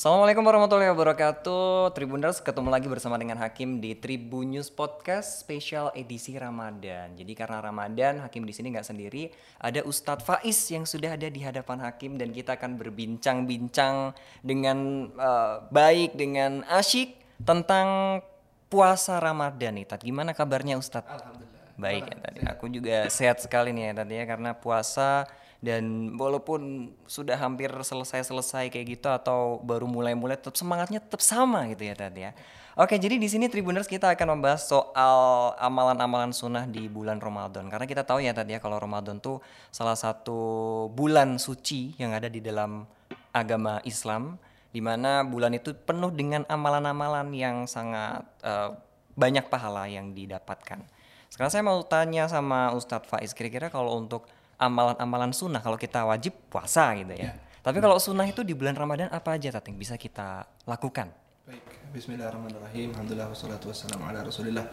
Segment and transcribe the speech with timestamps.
[0.00, 6.40] Assalamualaikum warahmatullahi wabarakatuh Tribuners ketemu lagi bersama dengan Hakim di Tribun News Podcast spesial edisi
[6.40, 9.28] Ramadan Jadi karena Ramadan Hakim di sini nggak sendiri
[9.60, 15.68] Ada Ustadz Faiz yang sudah ada di hadapan Hakim Dan kita akan berbincang-bincang dengan uh,
[15.68, 18.24] baik, dengan asyik Tentang
[18.72, 21.12] puasa Ramadan nih Tat Gimana kabarnya Ustadz?
[21.12, 21.76] Alhamdulillah.
[21.76, 22.38] Baik ya tadi.
[22.48, 25.28] Aku juga sehat sekali nih ya tadi ya karena puasa
[25.60, 31.84] dan walaupun sudah hampir selesai-selesai kayak gitu atau baru mulai-mulai tetap semangatnya tetap sama gitu
[31.84, 32.32] ya tadi ya.
[32.80, 37.68] Oke, jadi di sini Tribuners kita akan membahas soal amalan-amalan sunnah di bulan Ramadan.
[37.68, 42.32] Karena kita tahu ya tadi ya kalau Ramadan tuh salah satu bulan suci yang ada
[42.32, 42.88] di dalam
[43.36, 44.40] agama Islam
[44.70, 48.70] di mana bulan itu penuh dengan amalan-amalan yang sangat eh,
[49.12, 50.80] banyak pahala yang didapatkan.
[51.28, 54.26] Sekarang saya mau tanya sama Ustadz Faiz, kira-kira kalau untuk
[54.60, 57.32] amalan-amalan sunnah, kalau kita wajib puasa gitu ya.
[57.64, 61.08] Tapi kalau sunnah itu di bulan Ramadan apa aja Tating bisa kita lakukan?
[61.48, 61.64] Baik,
[61.96, 62.92] Bismillahirrahmanirrahim.
[62.92, 64.68] Alhamdulillah wassalatu wassalamu ala Rasulillah.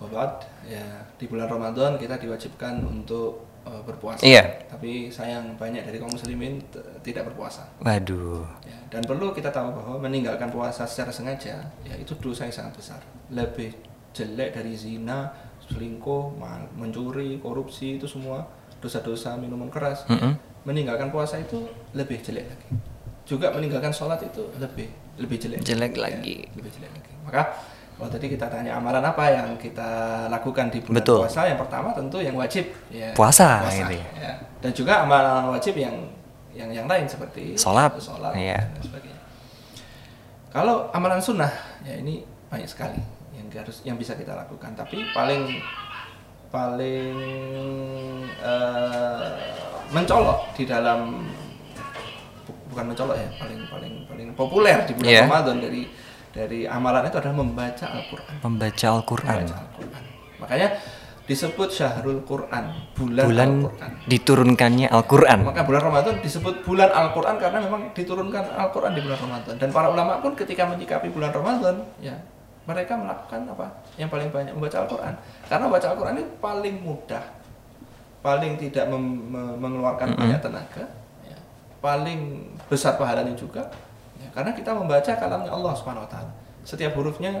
[0.00, 4.24] Wabad, ya di bulan Ramadan kita diwajibkan untuk uh, berpuasa.
[4.24, 4.64] Iya.
[4.68, 6.56] Tapi sayang banyak dari kaum muslimin
[7.04, 7.68] tidak berpuasa.
[7.84, 8.48] Waduh.
[8.64, 12.80] Ya, dan perlu kita tahu bahwa meninggalkan puasa secara sengaja, ya itu dosa yang sangat
[12.80, 13.00] besar.
[13.28, 13.76] Lebih
[14.16, 15.36] jelek dari zina,
[15.68, 16.32] selingkuh,
[16.80, 20.04] mencuri, korupsi itu semua dosa-dosa minuman keras.
[20.08, 20.32] Mm-mm.
[20.64, 22.68] Meninggalkan puasa itu lebih jelek lagi.
[23.24, 25.60] Juga meninggalkan sholat itu lebih lebih jelek.
[25.62, 26.36] Jelek Ya, lagi.
[26.52, 27.12] lebih jelek lagi.
[27.24, 27.42] Maka
[27.94, 29.88] kalau tadi kita tanya amalan apa yang kita
[30.26, 31.20] lakukan di bulan Betul.
[31.28, 33.12] puasa, yang pertama tentu yang wajib ya.
[33.12, 34.08] Puasa, gitu ya.
[34.16, 34.32] ya.
[34.60, 35.96] Dan juga amalan wajib yang
[36.50, 37.94] yang yang lain seperti Sholat.
[38.00, 38.58] sholat Iya.
[38.72, 39.20] dan sebagainya.
[40.50, 41.52] Kalau amalan sunnah
[41.86, 42.98] ya ini banyak sekali
[43.38, 44.74] yang harus yang bisa kita lakukan.
[44.74, 45.46] Tapi paling
[46.50, 47.14] paling
[48.36, 49.28] eh,
[49.88, 51.24] mencolok di dalam
[52.42, 55.22] bu- bukan mencolok ya paling paling paling populer di bulan Iya.
[55.26, 55.82] Ramadan dari
[56.30, 58.34] dari amalan itu adalah membaca Al-Qur'an.
[58.40, 59.34] Membaca Al-Quran.
[59.42, 60.02] Membaca Al-Qur'an.
[60.38, 60.68] Makanya
[61.26, 63.90] disebut Syahrul Quran, bulan, Bulan Al-Qur'an.
[64.06, 65.38] diturunkannya Al-Quran.
[65.44, 69.54] Maka bulan Ramadan disebut bulan Al-Quran karena memang diturunkan Al-Quran di bulan Ramadan.
[69.54, 72.14] Dan para ulama pun ketika menyikapi bulan Ramadan, ya
[72.64, 73.66] mereka melakukan apa?
[73.96, 75.14] Yang paling banyak membaca Al-Quran.
[75.46, 77.24] Karena membaca Al-Quran ini paling mudah,
[78.20, 80.84] paling tidak mem- me- mengeluarkan banyak tenaga,
[81.24, 81.36] ya.
[81.80, 82.20] paling
[82.66, 83.64] besar pahalanya juga.
[84.20, 86.30] Ya, karena kita membaca kalamnya Allah Subhanahu Wa Taala.
[86.60, 87.32] Setiap hurufnya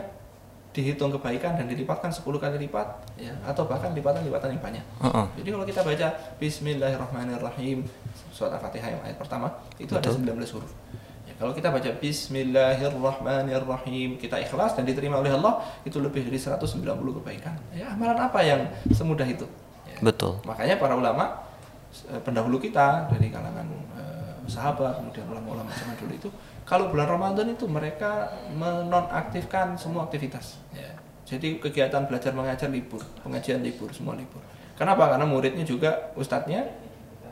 [0.70, 2.86] dihitung kebaikan dan dilipatkan 10 kali lipat,
[3.18, 4.84] ya, atau bahkan lipatan-lipatan yang banyak.
[5.36, 6.06] Jadi kalau kita baca
[6.38, 7.84] Bismillahirrahmanirrahim
[8.30, 10.72] surat Al-Fatihah yang ayat pertama itu ada 19 huruf.
[11.40, 16.84] Kalau kita baca Bismillahirrahmanirrahim kita ikhlas dan diterima oleh Allah itu lebih dari 190
[17.16, 17.56] kebaikan.
[17.72, 19.48] Ya, amalan apa yang semudah itu?
[19.88, 19.96] Ya.
[20.04, 20.36] Betul.
[20.44, 21.48] Makanya para ulama
[22.12, 26.28] eh, pendahulu kita dari kalangan eh, sahabat kemudian ulama-ulama zaman dulu itu
[26.68, 30.60] kalau bulan Ramadan itu mereka menonaktifkan semua aktivitas.
[30.76, 30.92] Ya.
[31.24, 34.44] Jadi kegiatan belajar mengajar libur, pengajian libur, semua libur.
[34.76, 35.08] Kenapa?
[35.08, 36.68] Karena muridnya juga ustadznya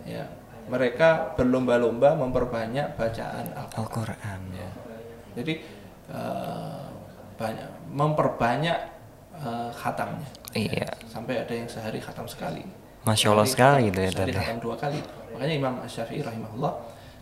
[0.09, 0.25] ya
[0.69, 4.41] mereka berlomba-lomba memperbanyak bacaan Al-Quran.
[4.53, 4.71] Ya.
[5.41, 5.55] Jadi
[6.13, 6.83] eh,
[7.37, 8.79] banyak memperbanyak
[9.41, 10.29] eh, khatamnya.
[10.57, 10.89] Iya.
[11.09, 12.65] Sampai ada yang sehari khatam sekali.
[13.05, 14.39] Masya Allah sekali gitu ya Sehari tadi.
[14.45, 15.01] khatam dua kali.
[15.33, 16.73] Makanya Imam Syafi'i rahimahullah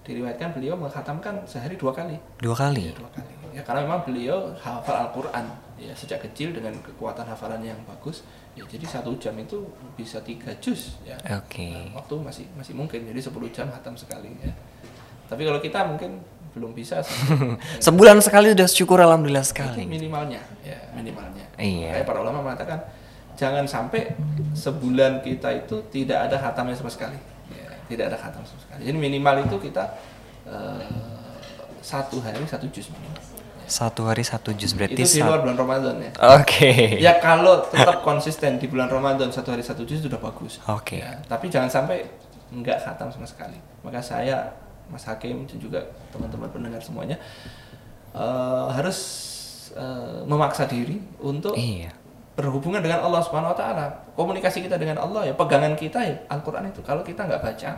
[0.06, 2.14] diriwayatkan beliau menghatamkan sehari dua kali.
[2.38, 2.94] Dua kali.
[2.94, 3.32] Dua kali.
[3.56, 5.48] Ya karena memang beliau hafal Al-Quran
[5.80, 8.20] ya sejak kecil dengan kekuatan hafalan yang bagus.
[8.52, 9.64] Ya jadi satu jam itu
[9.96, 11.16] bisa tiga juz ya.
[11.40, 11.72] Oke.
[11.72, 14.52] Nah, waktu masih masih mungkin jadi 10 jam hatam sekali ya.
[15.32, 16.20] Tapi kalau kita mungkin
[16.52, 17.00] belum bisa.
[17.84, 19.88] Sebulan sekali udah syukur alhamdulillah itu sekali.
[19.88, 21.96] minimalnya ya minimalnya Iya.
[21.96, 22.80] Kayak para ulama mengatakan
[23.36, 24.16] jangan sampai
[24.56, 27.20] sebulan kita itu tidak ada khatamnya sama sekali
[27.52, 29.84] ya, tidak ada khatam sama sekali jadi minimal itu kita
[30.48, 30.88] eh,
[31.84, 33.20] satu hari satu juz minimal
[33.66, 36.70] Satu hari satu jus berarti itu di luar bulan Ramadan ya Oke.
[37.02, 41.02] ya kalau tetap konsisten di bulan Ramadan satu hari satu juz sudah bagus Oke.
[41.02, 42.06] Ya, tapi jangan sampai
[42.46, 43.58] nggak khatam sama sekali.
[43.82, 44.54] Maka saya,
[44.86, 45.82] Mas Hakim dan juga
[46.14, 47.18] teman-teman pendengar semuanya
[48.14, 48.98] eh, harus
[49.74, 51.90] eh, memaksa diri untuk Iya.
[52.38, 53.86] berhubungan dengan Allah Subhanahu Wa Taala.
[54.14, 56.80] Komunikasi kita dengan Allah ya pegangan kita ya Al-Quran itu.
[56.86, 57.70] Kalau kita nggak baca,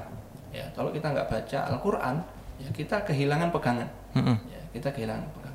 [0.53, 2.15] ya kalau kita nggak baca Al-Quran,
[2.61, 3.89] ya kita kehilangan pegangan.
[4.15, 4.37] Mm-mm.
[4.53, 5.48] Ya, kita kehilangan pegangan.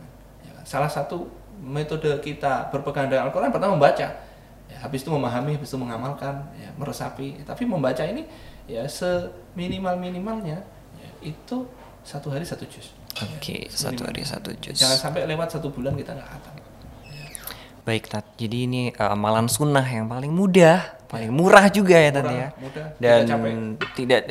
[0.64, 1.28] Ya, salah satu
[1.60, 4.08] metode kita berpegang dengan Al-Quran pertama membaca.
[4.72, 7.44] Ya, habis itu memahami, habis itu mengamalkan, ya, meresapi.
[7.44, 8.24] Tapi membaca ini
[8.64, 10.64] ya seminimal minimalnya
[10.96, 11.68] ya, itu
[12.04, 12.96] satu hari satu juz.
[13.20, 14.80] Oke, satu hari satu jus.
[14.80, 16.56] Jangan sampai lewat satu bulan kita nggak khatam.
[17.84, 18.24] Baik, Tat.
[18.40, 22.50] Jadi ini eh, amalan sunnah yang paling mudah, paling murah juga ya tadi ya.
[22.58, 23.22] mudah, Dan
[23.94, 24.22] tidak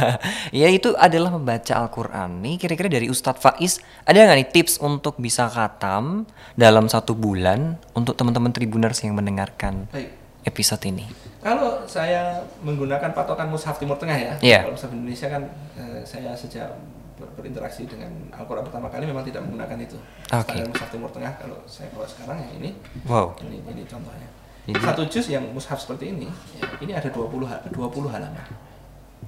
[0.60, 2.42] ya itu adalah membaca Al-Qur'an.
[2.42, 3.72] Nih kira-kira dari Ustadz Faiz
[4.02, 9.86] ada nggak nih tips untuk bisa khatam dalam satu bulan untuk teman-teman Tribuners yang mendengarkan
[9.88, 10.10] Baik.
[10.44, 11.06] episode ini?
[11.38, 14.58] Kalau saya menggunakan patokan mushaf Timur Tengah ya, Iya.
[14.62, 15.42] kalau mushaf Indonesia kan
[15.76, 16.72] eh, saya sejak
[17.14, 19.94] ber- berinteraksi dengan Al-Quran pertama kali memang tidak menggunakan itu.
[20.26, 20.50] Oke.
[20.50, 22.70] Standar mushaf Timur Tengah kalau saya bawa sekarang ya ini,
[23.04, 23.36] Wow.
[23.40, 24.26] ini, ini contohnya.
[24.64, 26.24] Jadi- Satu juz yang mushaf seperti ini,
[26.56, 28.44] ya, ini ada 20, ha- 20 halaman.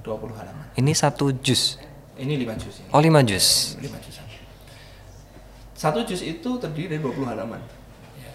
[0.01, 0.65] 20 halaman.
[0.73, 1.77] Ini satu juz.
[2.17, 2.89] Ini 5 juz ini.
[2.89, 3.77] Oh lima juz.
[3.77, 4.17] 5 juz.
[5.77, 7.61] Satu juz itu terdiri dari 20 halaman.
[8.17, 8.33] Ya.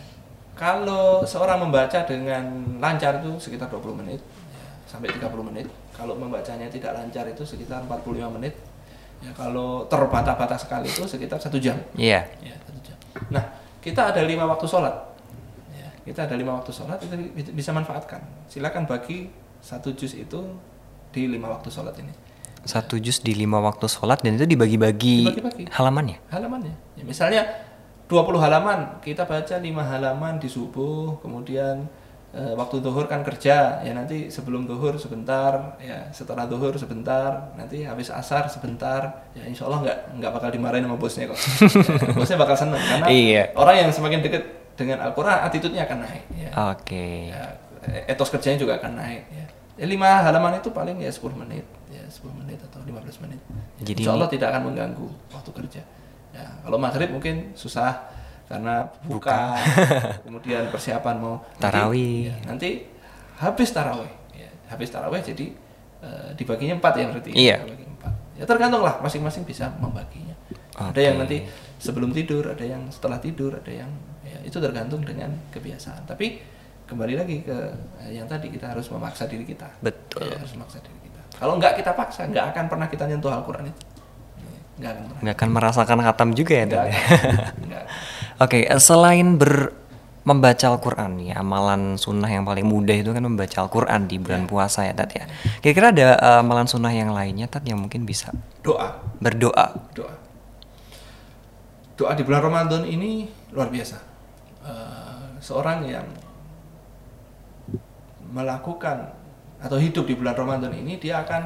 [0.54, 5.66] Kalau seorang membaca dengan lancar itu sekitar 20 menit ya, sampai 30 menit.
[5.90, 8.54] Kalau membacanya tidak lancar itu sekitar 45 menit.
[9.22, 11.78] Ya, kalau terbata-bata sekali itu sekitar satu jam.
[11.98, 12.26] Iya.
[12.42, 12.94] Ya, satu jam.
[13.30, 13.42] Nah,
[13.82, 14.94] kita ada lima waktu sholat.
[16.02, 18.20] Kita ada lima waktu sholat itu bi- bisa manfaatkan.
[18.46, 20.40] Silakan bagi satu juz itu
[21.08, 22.10] di lima waktu sholat ini.
[22.62, 25.26] Satu juz di lima waktu sholat dan itu dibagi-bagi
[25.70, 26.18] halamannya.
[26.28, 26.74] halamannya.
[26.94, 27.42] Ya, misalnya
[28.06, 31.86] 20 halaman, kita baca 5 halaman di subuh, kemudian
[32.30, 37.82] eh, waktu zuhur kan kerja, ya nanti sebelum zuhur sebentar, ya setelah zuhur sebentar, nanti
[37.82, 41.38] habis asar sebentar, ya insya Allah nggak nggak bakal dimarahin sama bosnya kok.
[41.38, 43.42] Ya, bosnya bakal seneng karena Iya.
[43.52, 44.42] orang yang semakin dekat
[44.82, 46.24] dengan Al-Quran, attitude-nya akan naik.
[46.34, 46.50] Ya.
[46.68, 47.30] Oke.
[47.30, 47.42] Ya,
[48.06, 49.22] etos kerjanya juga akan naik.
[49.30, 49.46] Ya.
[49.72, 53.40] Ya, lima halaman itu paling ya 10 menit, ya 10 menit atau 15 menit.
[53.80, 55.82] Jadi Insya Allah tidak akan mengganggu waktu kerja.
[56.30, 58.10] Ya, kalau maghrib mungkin susah
[58.46, 59.56] karena buka,
[60.26, 62.16] kemudian persiapan mau nanti- Tarawih.
[62.28, 62.70] ya, nanti
[63.40, 65.46] habis tarawih, ya, habis tarawih jadi
[66.04, 67.30] eh, dibaginya empat ya berarti.
[67.32, 67.56] Iya.
[67.64, 68.12] Dibagi empat.
[68.36, 70.36] Ya tergantung lah, masing-masing bisa membaginya.
[70.72, 73.88] Ada yang nanti sebelum tidur, ada yang setelah tidur, ada yang
[74.32, 76.08] ya, itu tergantung dengan kebiasaan.
[76.08, 76.40] Tapi
[76.88, 77.56] kembali lagi ke
[78.02, 79.68] eh, yang tadi kita harus memaksa diri kita.
[79.84, 80.32] Betul.
[80.32, 81.20] Ya, harus memaksa diri kita.
[81.36, 83.82] Kalau nggak kita paksa, nggak akan pernah kita nyentuh Al-Quran itu.
[84.80, 85.20] Nggak akan pernah.
[85.20, 86.64] Nggak akan merasakan khatam juga ya.
[86.66, 86.92] Dad, ya?
[88.44, 89.82] Oke, eh, selain ber
[90.22, 94.86] membaca Al-Qur'an ya, amalan sunnah yang paling mudah itu kan membaca Al-Qur'an di bulan puasa
[94.86, 95.26] ya, Tat ya.
[95.58, 98.30] Kira-kira ada eh, amalan sunnah yang lainnya Tat yang mungkin bisa
[98.62, 99.74] Doa, berdoa.
[99.98, 100.14] doa.
[101.98, 104.11] Doa di bulan Ramadan ini luar biasa.
[104.62, 106.06] Eh, seorang yang
[108.30, 109.10] melakukan
[109.58, 111.42] atau hidup di bulan Ramadan ini dia akan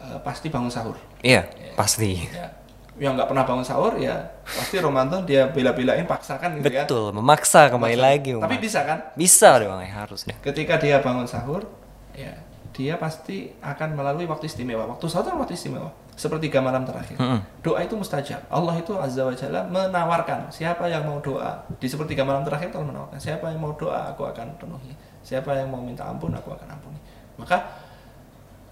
[0.00, 0.96] eh, pasti bangun sahur.
[1.20, 1.44] Iya,
[1.76, 2.16] pasti.
[2.32, 2.48] Ya.
[2.96, 6.88] Yang nggak pernah bangun sahur ya pasti Ramadan dia bela-belain paksakan gitu kan.
[6.88, 8.32] Betul, memaksa kembali lagi.
[8.32, 8.64] Tapi umat.
[8.64, 8.98] bisa kan?
[9.12, 10.36] bisa dong, ya, harus deh.
[10.40, 11.68] Ketika dia bangun sahur,
[12.16, 12.32] ya
[12.72, 14.88] dia pasti akan melalui waktu istimewa.
[14.96, 15.92] Waktu sahur waktu istimewa.
[16.16, 17.20] Sepertiga malam terakhir.
[17.20, 17.44] Mm-mm.
[17.60, 18.40] Doa itu mustajab.
[18.48, 22.88] Allah itu azza wa jalla menawarkan siapa yang mau doa di sepertiga malam terakhir telah
[22.88, 24.96] menawarkan siapa yang mau doa aku akan penuhi.
[25.20, 26.96] Siapa yang mau minta ampun aku akan ampuni.
[27.36, 27.68] Maka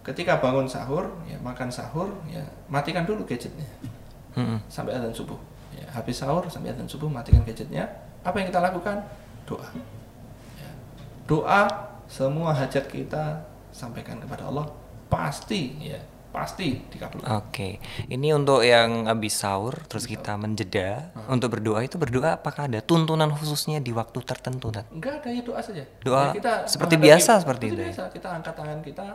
[0.09, 2.41] ketika bangun sahur, ya makan sahur, ya
[2.73, 3.69] matikan dulu gadgetnya
[4.41, 4.65] Mm-mm.
[4.73, 5.37] sampai azan subuh.
[5.77, 7.85] Ya, habis sahur sampai azan subuh matikan gadgetnya.
[8.25, 9.05] Apa yang kita lakukan?
[9.45, 9.69] Doa.
[10.57, 10.71] Ya.
[11.29, 11.69] Doa
[12.09, 14.65] semua hajat kita sampaikan kepada Allah
[15.13, 16.01] pasti ya
[16.35, 17.31] pasti dikabulkan.
[17.39, 17.79] Oke,
[18.11, 23.31] ini untuk yang habis sahur terus kita menjeda untuk berdoa itu berdoa apakah ada tuntunan
[23.31, 24.91] khususnya di waktu tertentu Tat?
[24.91, 25.87] Enggak ada ya doa saja.
[26.03, 27.87] Doa Ya, seperti angkat biasa seperti itu ya?
[27.87, 28.03] biasa.
[28.11, 29.07] Kita angkat tangan kita,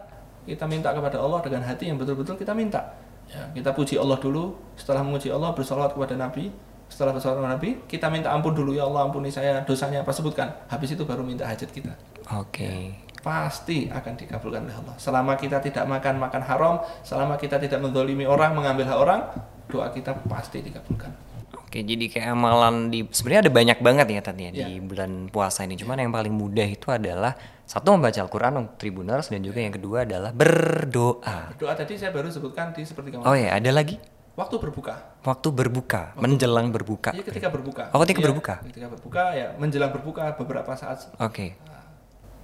[0.48, 2.96] kita minta kepada Allah dengan hati yang betul-betul kita minta.
[3.28, 6.50] Ya, kita puji Allah dulu, setelah memuji Allah bersolawat kepada Nabi,
[6.90, 10.50] setelah bersolawat kepada Nabi, kita minta ampun dulu ya Allah ampuni saya dosanya apa sebutkan.
[10.72, 11.94] Habis itu baru minta hajat kita.
[12.34, 12.96] Oke.
[13.20, 14.96] Pasti akan dikabulkan oleh Allah.
[14.96, 19.22] Selama kita tidak makan makan haram, selama kita tidak mendolimi orang, mengambil hak orang,
[19.68, 21.12] doa kita pasti dikabulkan.
[21.60, 24.82] Oke, jadi kayak amalan di sebenarnya ada banyak banget ya tadi ya di Iya.
[24.82, 25.78] bulan puasa ini.
[25.78, 30.02] Cuman yang paling mudah itu adalah satu membaca Al-Qur'an untuk Tribuners dan juga yang kedua
[30.02, 31.54] adalah berdoa.
[31.54, 34.02] Doa tadi saya baru sebutkan di seperti Oh ya, ada lagi
[34.34, 35.20] Waktu berbuka.
[35.22, 37.12] waktu berbuka, menjelang berbuka.
[37.12, 37.92] Iya ketika berbuka.
[37.92, 38.54] Oh, ketika Iya, berbuka.
[38.64, 41.54] Ketika berbuka ya menjelang berbuka beberapa saat Oke.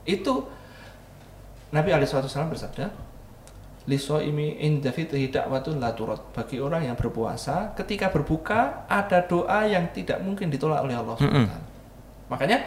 [0.06, 0.34] itu
[1.76, 2.88] Nabi Alaihissalam bersabda,
[3.92, 9.68] liso imi inda fitrihi da'watun la turad." Bagi orang yang berpuasa, ketika berbuka ada doa
[9.68, 11.56] yang tidak mungkin ditolak oleh Allah SWT.
[12.32, 12.58] Makanya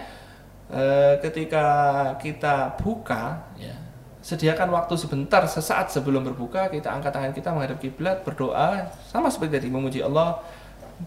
[0.68, 1.64] eh, ketika
[2.20, 3.72] kita buka, ya,
[4.20, 9.56] sediakan waktu sebentar sesaat sebelum berbuka, kita angkat tangan kita menghadap kiblat, berdoa, sama seperti
[9.56, 10.44] tadi memuji Allah,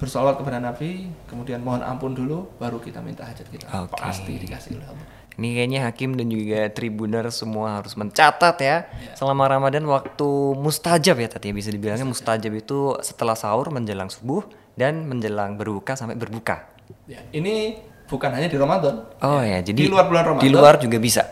[0.01, 3.67] bersolawat kepada Nabi, kemudian mohon ampun dulu, baru kita minta hajat kita.
[3.85, 3.99] Oke.
[3.99, 5.07] Pasti dikasih oleh Allah.
[5.41, 8.85] Ini kayaknya Hakim dan juga Tribuner semua harus mencatat ya.
[8.93, 9.17] Iya.
[9.17, 14.45] Selama Ramadan waktu mustajab ya tadi ya bisa dibilangnya mustajab itu setelah sahur menjelang subuh
[14.77, 16.69] dan menjelang berbuka sampai berbuka.
[17.09, 19.01] Ya, ini bukan hanya di Ramadan.
[19.25, 20.45] Oh ya, jadi Di luar bulan Ramadan.
[20.45, 21.25] Di luar juga bisa.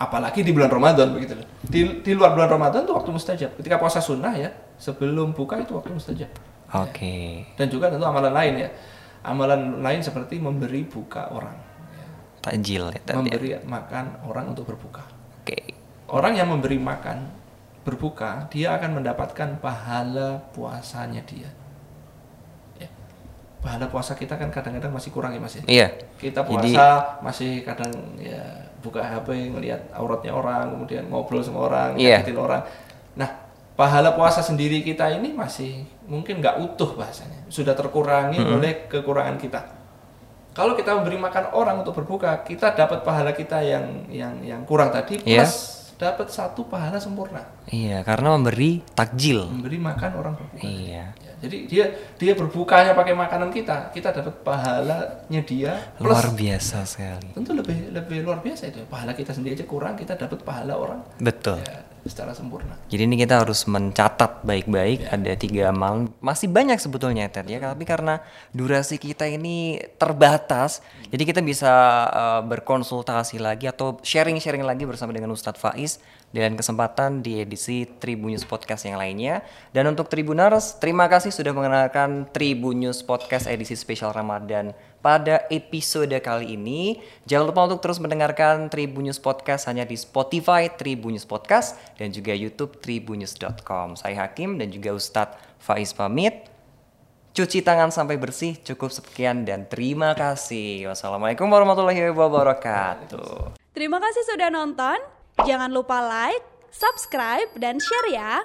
[0.00, 1.44] Apalagi di bulan Ramadan begitu loh.
[1.60, 3.50] Di, di luar bulan Ramadan itu waktu mustajab.
[3.60, 4.48] Ketika puasa sunnah ya,
[4.80, 6.32] sebelum buka itu waktu mustajab.
[6.72, 7.44] Oke.
[7.60, 8.68] Dan juga tentu amalan lain ya.
[9.28, 11.71] Amalan lain seperti memberi buka orang.
[12.42, 13.10] Takjil ya tadi.
[13.10, 13.16] ya.
[13.22, 15.06] Memberi makan orang untuk berbuka.
[15.42, 15.58] Oke.
[16.10, 17.30] Orang yang memberi makan
[17.82, 21.50] berbuka, dia akan mendapatkan pahala puasanya dia.
[22.78, 22.90] Ya.
[23.62, 25.62] Pahala puasa kita kan kadang-kadang masih kurang ya Mas ya.
[25.66, 25.86] Iya.
[26.18, 26.86] Kita Jadi- puasa
[27.22, 28.42] masih kadang ya
[28.82, 32.18] buka HP ngelihat auratnya orang, kemudian ngobrol sama orang, Iya.
[32.22, 32.62] nyakitin orang.
[33.14, 33.30] Nah,
[33.78, 37.46] pahala puasa sendiri kita ini masih mungkin nggak utuh bahasanya.
[37.46, 39.60] Sudah terkurangi oleh kekurangan kita.
[40.52, 44.88] Kalau kita memberi makan orang untuk berbuka, kita dapat pahala kita yang yang yang kurang
[44.88, 45.44] tadi Iya.
[45.44, 47.40] plus dapat satu pahala sempurna.
[47.66, 49.46] Iya, karena memberi takjil.
[49.46, 50.60] Memberi makan orang berbuka.
[50.60, 51.14] Iya.
[51.14, 51.84] Ya, jadi dia
[52.16, 57.30] dia berbukanya pakai makanan kita, kita dapat pahalanya dia plus Luar biasa sekali.
[57.32, 61.00] tentu lebih lebih luar biasa itu pahala kita sendiri aja kurang kita dapat pahala orang
[61.16, 61.62] Betul.
[61.62, 62.74] ya secara sempurna.
[62.90, 67.62] Jadi ini kita harus mencatat baik-baik ada tiga amalan masih banyak sebetulnya Ted ya.
[67.62, 68.18] Tapi karena
[68.50, 71.72] durasi kita ini terbatas jadi kita bisa
[72.10, 78.48] uh, berkonsultasi lagi atau sharing-sharing lagi bersama dengan Ustadz Faiz dengan kesempatan di edisi Tribunnews
[78.48, 79.44] Podcast yang lainnya.
[79.70, 86.54] Dan untuk Tribuners terima kasih sudah mengenalkan Tribunnews Podcast edisi spesial Ramadan pada episode kali
[86.54, 87.02] ini.
[87.26, 92.78] Jangan lupa untuk terus mendengarkan Tribunnews Podcast hanya di Spotify Tribunnews Podcast dan juga YouTube
[92.78, 93.98] tribunnews.com.
[93.98, 96.48] Saya Hakim dan juga Ustadz Faiz pamit.
[97.32, 100.92] Cuci tangan sampai bersih, cukup sekian dan terima kasih.
[100.92, 103.56] Wassalamualaikum warahmatullahi wabarakatuh.
[103.72, 105.00] Terima kasih sudah nonton.
[105.48, 108.44] Jangan lupa like, subscribe, dan share ya.